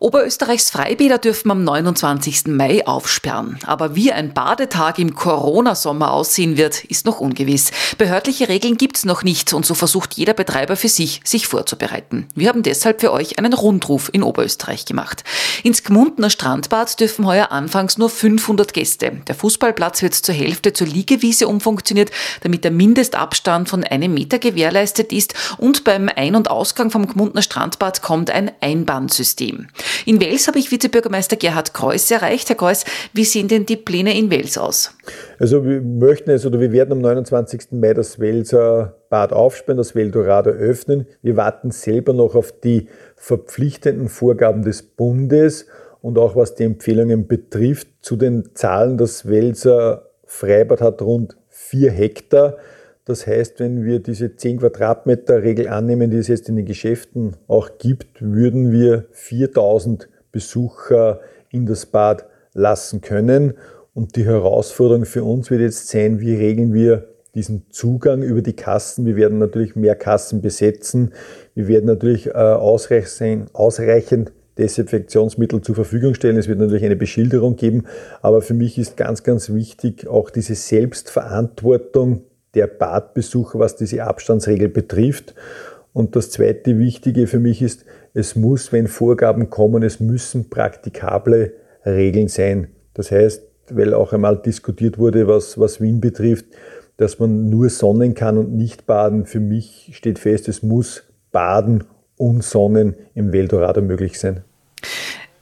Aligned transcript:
Oberösterreichs 0.00 0.70
Freibäder 0.70 1.18
dürfen 1.18 1.50
am 1.50 1.64
29. 1.64 2.46
Mai 2.46 2.86
aufsperren. 2.86 3.58
Aber 3.66 3.96
wie 3.96 4.12
ein 4.12 4.32
Badetag 4.32 5.00
im 5.00 5.16
Corona-Sommer 5.16 6.12
aussehen 6.12 6.56
wird, 6.56 6.84
ist 6.84 7.04
noch 7.04 7.18
ungewiss. 7.18 7.72
Behördliche 7.98 8.48
Regeln 8.48 8.76
gibt's 8.76 9.04
noch 9.04 9.24
nicht 9.24 9.52
und 9.52 9.66
so 9.66 9.74
versucht 9.74 10.14
jeder 10.14 10.34
Betreiber 10.34 10.76
für 10.76 10.88
sich, 10.88 11.20
sich 11.24 11.48
vorzubereiten. 11.48 12.28
Wir 12.36 12.48
haben 12.48 12.62
deshalb 12.62 13.00
für 13.00 13.12
euch 13.12 13.40
einen 13.40 13.52
Rundruf 13.52 14.08
in 14.12 14.22
Oberösterreich 14.22 14.84
gemacht. 14.84 15.24
Ins 15.64 15.82
Gmundner 15.82 16.30
Strandbad 16.30 17.00
dürfen 17.00 17.26
heuer 17.26 17.50
anfangs 17.50 17.98
nur 17.98 18.08
500 18.08 18.72
Gäste. 18.72 19.20
Der 19.26 19.34
Fußballplatz 19.34 20.02
wird 20.02 20.14
zur 20.14 20.34
Hälfte 20.34 20.72
zur 20.72 20.86
Liegewiese 20.86 21.48
umfunktioniert, 21.48 22.12
damit 22.42 22.62
der 22.62 22.70
Mindestabstand 22.70 23.68
von 23.68 23.82
einem 23.82 24.14
Meter 24.14 24.38
gewährleistet 24.38 25.12
ist 25.12 25.34
und 25.58 25.82
beim 25.82 26.08
Ein- 26.14 26.36
und 26.36 26.52
Ausgang 26.52 26.92
vom 26.92 27.08
Gmundner 27.08 27.42
Strandbad 27.42 28.00
kommt 28.00 28.30
ein 28.30 28.52
Einbahnsystem. 28.60 29.66
In 30.06 30.20
Wels 30.20 30.46
habe 30.48 30.58
ich 30.58 30.70
Vizebürgermeister 30.70 31.36
Gerhard 31.36 31.74
Kreuss 31.74 32.10
erreicht. 32.10 32.48
Herr 32.48 32.56
Kreuss, 32.56 32.84
wie 33.12 33.24
sehen 33.24 33.48
denn 33.48 33.66
die 33.66 33.76
Pläne 33.76 34.16
in 34.16 34.30
Wels 34.30 34.58
aus? 34.58 34.92
Also 35.38 35.64
wir 35.64 35.80
möchten 35.80 36.30
es 36.30 36.46
oder 36.46 36.60
wir 36.60 36.72
werden 36.72 36.92
am 36.92 37.00
29. 37.00 37.72
Mai 37.72 37.94
das 37.94 38.18
Welser 38.18 38.96
Bad 39.10 39.32
aufsperren, 39.32 39.78
das 39.78 39.94
Veldorado 39.94 40.50
öffnen. 40.50 41.06
Wir 41.22 41.36
warten 41.36 41.70
selber 41.70 42.12
noch 42.12 42.34
auf 42.34 42.52
die 42.52 42.88
verpflichtenden 43.16 44.08
Vorgaben 44.08 44.62
des 44.62 44.82
Bundes 44.82 45.66
und 46.00 46.18
auch 46.18 46.36
was 46.36 46.54
die 46.54 46.64
Empfehlungen 46.64 47.26
betrifft. 47.26 47.88
Zu 48.00 48.16
den 48.16 48.54
Zahlen, 48.54 48.98
das 48.98 49.28
Welser 49.28 50.10
Freibad 50.26 50.80
hat 50.80 51.02
rund 51.02 51.36
vier 51.48 51.90
Hektar. 51.90 52.56
Das 53.08 53.26
heißt, 53.26 53.58
wenn 53.60 53.86
wir 53.86 54.00
diese 54.00 54.36
10 54.36 54.58
Quadratmeter 54.58 55.42
Regel 55.42 55.66
annehmen, 55.68 56.10
die 56.10 56.18
es 56.18 56.28
jetzt 56.28 56.50
in 56.50 56.56
den 56.56 56.66
Geschäften 56.66 57.36
auch 57.46 57.70
gibt, 57.78 58.20
würden 58.20 58.70
wir 58.70 59.06
4000 59.12 60.10
Besucher 60.30 61.20
in 61.48 61.64
das 61.64 61.86
Bad 61.86 62.26
lassen 62.52 63.00
können. 63.00 63.54
Und 63.94 64.16
die 64.16 64.26
Herausforderung 64.26 65.06
für 65.06 65.24
uns 65.24 65.50
wird 65.50 65.62
jetzt 65.62 65.88
sein, 65.88 66.20
wie 66.20 66.34
regeln 66.34 66.74
wir 66.74 67.08
diesen 67.34 67.70
Zugang 67.70 68.22
über 68.22 68.42
die 68.42 68.52
Kassen. 68.52 69.06
Wir 69.06 69.16
werden 69.16 69.38
natürlich 69.38 69.74
mehr 69.74 69.94
Kassen 69.94 70.42
besetzen. 70.42 71.14
Wir 71.54 71.66
werden 71.66 71.86
natürlich 71.86 72.26
äh, 72.26 72.32
ausreichend, 72.32 73.54
ausreichend 73.54 74.32
Desinfektionsmittel 74.58 75.62
zur 75.62 75.74
Verfügung 75.74 76.12
stellen. 76.12 76.36
Es 76.36 76.46
wird 76.46 76.58
natürlich 76.58 76.84
eine 76.84 76.96
Beschilderung 76.96 77.56
geben. 77.56 77.86
Aber 78.20 78.42
für 78.42 78.52
mich 78.52 78.76
ist 78.76 78.98
ganz, 78.98 79.22
ganz 79.22 79.48
wichtig 79.48 80.06
auch 80.06 80.28
diese 80.28 80.54
Selbstverantwortung 80.54 82.24
der 82.54 82.66
Badbesucher, 82.66 83.58
was 83.58 83.76
diese 83.76 84.04
Abstandsregel 84.04 84.68
betrifft. 84.68 85.34
Und 85.92 86.16
das 86.16 86.30
zweite 86.30 86.78
Wichtige 86.78 87.26
für 87.26 87.40
mich 87.40 87.62
ist, 87.62 87.84
es 88.14 88.36
muss, 88.36 88.72
wenn 88.72 88.86
Vorgaben 88.86 89.50
kommen, 89.50 89.82
es 89.82 90.00
müssen 90.00 90.50
praktikable 90.50 91.52
Regeln 91.84 92.28
sein. 92.28 92.68
Das 92.94 93.10
heißt, 93.10 93.42
weil 93.70 93.94
auch 93.94 94.12
einmal 94.12 94.38
diskutiert 94.38 94.98
wurde, 94.98 95.28
was, 95.28 95.58
was 95.58 95.80
Wien 95.80 96.00
betrifft, 96.00 96.46
dass 96.96 97.18
man 97.18 97.48
nur 97.48 97.68
sonnen 97.70 98.14
kann 98.14 98.38
und 98.38 98.52
nicht 98.54 98.86
baden. 98.86 99.26
Für 99.26 99.40
mich 99.40 99.90
steht 99.94 100.18
fest, 100.18 100.48
es 100.48 100.62
muss 100.62 101.04
baden 101.30 101.84
und 102.16 102.42
sonnen 102.42 102.96
im 103.14 103.32
Veldorado 103.32 103.80
möglich 103.80 104.18
sein. 104.18 104.42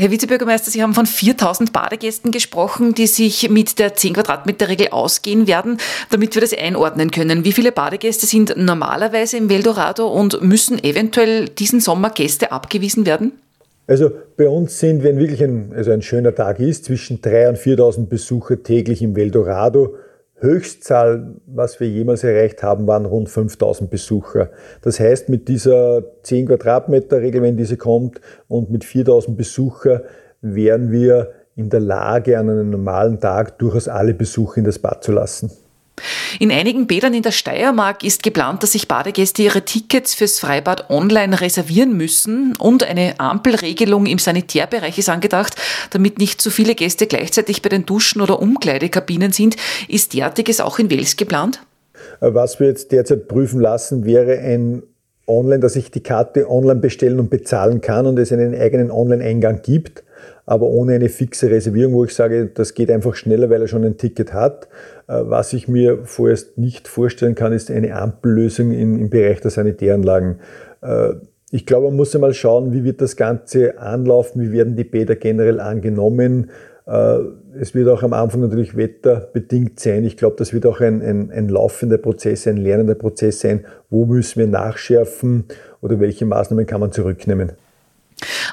Herr 0.00 0.10
Vizebürgermeister, 0.10 0.70
Sie 0.70 0.82
haben 0.82 0.94
von 0.94 1.04
4000 1.04 1.74
Badegästen 1.74 2.30
gesprochen, 2.30 2.94
die 2.94 3.06
sich 3.06 3.50
mit 3.50 3.78
der 3.78 3.94
10 3.94 4.14
Quadratmeter 4.14 4.68
Regel 4.68 4.88
ausgehen 4.92 5.46
werden, 5.46 5.76
damit 6.08 6.34
wir 6.34 6.40
das 6.40 6.56
einordnen 6.56 7.10
können. 7.10 7.44
Wie 7.44 7.52
viele 7.52 7.70
Badegäste 7.70 8.24
sind 8.24 8.54
normalerweise 8.56 9.36
im 9.36 9.50
Veldorado 9.50 10.08
und 10.08 10.40
müssen 10.40 10.82
eventuell 10.82 11.50
diesen 11.50 11.80
Sommer 11.80 12.08
Gäste 12.08 12.50
abgewiesen 12.50 13.04
werden? 13.04 13.32
Also 13.86 14.10
bei 14.38 14.48
uns 14.48 14.78
sind, 14.78 15.02
wenn 15.02 15.18
wirklich 15.18 15.44
ein, 15.44 15.74
also 15.76 15.90
ein 15.90 16.00
schöner 16.00 16.34
Tag 16.34 16.60
ist, 16.60 16.86
zwischen 16.86 17.20
3.000 17.20 17.48
und 17.50 17.58
4.000 17.58 18.06
Besucher 18.06 18.62
täglich 18.62 19.02
im 19.02 19.14
Veldorado. 19.14 19.96
Höchstzahl, 20.40 21.34
was 21.46 21.80
wir 21.80 21.88
jemals 21.88 22.24
erreicht 22.24 22.62
haben, 22.62 22.86
waren 22.86 23.04
rund 23.04 23.28
5000 23.28 23.90
Besucher. 23.90 24.50
Das 24.82 24.98
heißt, 24.98 25.28
mit 25.28 25.48
dieser 25.48 26.02
10 26.22 26.46
Quadratmeter 26.46 27.20
Regel, 27.20 27.42
wenn 27.42 27.56
diese 27.56 27.76
kommt, 27.76 28.20
und 28.48 28.70
mit 28.70 28.84
4000 28.84 29.36
Besucher 29.36 30.02
wären 30.40 30.90
wir 30.90 31.32
in 31.56 31.68
der 31.68 31.80
Lage, 31.80 32.38
an 32.38 32.48
einem 32.48 32.70
normalen 32.70 33.20
Tag 33.20 33.58
durchaus 33.58 33.88
alle 33.88 34.14
Besucher 34.14 34.58
in 34.58 34.64
das 34.64 34.78
Bad 34.78 35.04
zu 35.04 35.12
lassen. 35.12 35.50
In 36.38 36.52
einigen 36.52 36.86
Bädern 36.86 37.14
in 37.14 37.22
der 37.22 37.32
Steiermark 37.32 38.04
ist 38.04 38.22
geplant, 38.22 38.62
dass 38.62 38.72
sich 38.72 38.88
Badegäste 38.88 39.42
ihre 39.42 39.64
Tickets 39.64 40.14
fürs 40.14 40.38
Freibad 40.38 40.90
online 40.90 41.40
reservieren 41.40 41.96
müssen 41.96 42.54
und 42.56 42.84
eine 42.84 43.18
Ampelregelung 43.18 44.06
im 44.06 44.18
Sanitärbereich 44.18 44.98
ist 44.98 45.08
angedacht, 45.08 45.56
damit 45.90 46.18
nicht 46.18 46.40
zu 46.40 46.50
viele 46.50 46.74
Gäste 46.74 47.06
gleichzeitig 47.06 47.62
bei 47.62 47.68
den 47.68 47.86
Duschen 47.86 48.20
oder 48.20 48.40
Umkleidekabinen 48.40 49.32
sind. 49.32 49.56
Ist 49.88 50.14
derartiges 50.14 50.60
auch 50.60 50.78
in 50.78 50.90
Wels 50.90 51.16
geplant? 51.16 51.60
Was 52.20 52.60
wir 52.60 52.68
jetzt 52.68 52.92
derzeit 52.92 53.28
prüfen 53.28 53.60
lassen, 53.60 54.04
wäre 54.04 54.38
ein 54.38 54.82
Online, 55.26 55.60
dass 55.60 55.76
ich 55.76 55.90
die 55.90 56.02
Karte 56.02 56.50
online 56.50 56.80
bestellen 56.80 57.20
und 57.20 57.30
bezahlen 57.30 57.80
kann 57.80 58.06
und 58.06 58.18
es 58.18 58.32
einen 58.32 58.54
eigenen 58.54 58.90
Online-Eingang 58.90 59.62
gibt 59.62 60.02
aber 60.50 60.66
ohne 60.66 60.94
eine 60.94 61.08
fixe 61.08 61.48
Reservierung, 61.48 61.92
wo 61.92 62.04
ich 62.04 62.12
sage, 62.12 62.46
das 62.52 62.74
geht 62.74 62.90
einfach 62.90 63.14
schneller, 63.14 63.50
weil 63.50 63.62
er 63.62 63.68
schon 63.68 63.84
ein 63.84 63.98
Ticket 63.98 64.32
hat. 64.32 64.66
Äh, 65.06 65.20
was 65.22 65.52
ich 65.52 65.68
mir 65.68 66.00
vorerst 66.02 66.58
nicht 66.58 66.88
vorstellen 66.88 67.36
kann, 67.36 67.52
ist 67.52 67.70
eine 67.70 67.94
Ampellösung 67.94 68.72
im, 68.72 69.08
Bereich 69.10 69.40
der 69.40 69.52
Sanitäranlagen. 69.52 70.40
Äh, 70.82 71.12
ich 71.52 71.66
glaube, 71.66 71.86
man 71.86 71.94
muss 71.94 72.16
einmal 72.16 72.34
schauen, 72.34 72.72
wie 72.72 72.82
wird 72.82 73.00
das 73.00 73.14
Ganze 73.14 73.78
anlaufen, 73.78 74.42
wie 74.42 74.50
werden 74.50 74.74
die 74.74 74.82
Bäder 74.82 75.14
generell 75.14 75.60
angenommen. 75.60 76.50
Äh, 76.84 77.18
es 77.60 77.76
wird 77.76 77.88
auch 77.88 78.02
am 78.02 78.12
Anfang 78.12 78.40
natürlich 78.40 78.76
wetterbedingt 78.76 79.78
sein. 79.78 80.02
Ich 80.02 80.16
glaube, 80.16 80.34
das 80.36 80.52
wird 80.52 80.66
auch 80.66 80.80
ein, 80.80 81.00
ein, 81.00 81.30
ein 81.30 81.48
laufender 81.48 81.98
Prozess, 81.98 82.48
ein 82.48 82.56
lernender 82.56 82.96
Prozess 82.96 83.38
sein. 83.38 83.66
Wo 83.88 84.04
müssen 84.04 84.40
wir 84.40 84.48
nachschärfen 84.48 85.44
oder 85.80 86.00
welche 86.00 86.26
Maßnahmen 86.26 86.66
kann 86.66 86.80
man 86.80 86.90
zurücknehmen? 86.90 87.52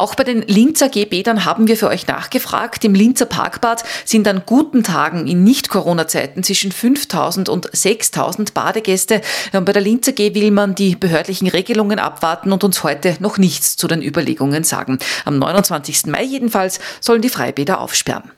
Auch 0.00 0.14
bei 0.14 0.24
den 0.24 0.40
Linzer 0.40 0.88
G-Bädern 0.88 1.44
haben 1.44 1.68
wir 1.68 1.76
für 1.76 1.88
euch 1.88 2.06
nachgefragt. 2.06 2.86
Im 2.86 2.94
Linzer 2.94 3.26
Parkbad 3.26 3.84
sind 4.06 4.26
an 4.26 4.44
guten 4.46 4.82
Tagen 4.82 5.26
in 5.26 5.44
Nicht-Corona-Zeiten 5.44 6.42
zwischen 6.42 6.72
5000 6.72 7.50
und 7.50 7.68
6000 7.70 8.54
Badegäste. 8.54 9.20
Bei 9.52 9.60
der 9.60 9.82
Linzer 9.82 10.12
G 10.12 10.34
will 10.34 10.52
man 10.52 10.74
die 10.74 10.96
behördlichen 10.96 11.48
Regelungen 11.48 11.98
abwarten 11.98 12.50
und 12.50 12.64
uns 12.64 12.82
heute 12.82 13.18
noch 13.20 13.36
nichts 13.36 13.76
zu 13.76 13.88
den 13.88 14.00
Überlegungen 14.00 14.64
sagen. 14.64 14.98
Am 15.26 15.38
29. 15.38 16.06
Mai 16.06 16.24
jedenfalls 16.24 16.80
sollen 17.02 17.20
die 17.20 17.28
Freibäder 17.28 17.78
aufsperren. 17.82 18.30